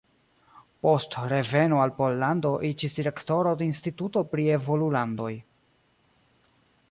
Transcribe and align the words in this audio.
Post 0.85 1.17
reveno 1.33 1.81
al 1.83 1.93
Pollando 1.99 2.53
iĝis 2.71 2.97
direktoro 3.01 3.53
de 3.59 3.67
Instituto 3.71 4.23
pri 4.31 4.49
Evolulandoj. 4.57 5.33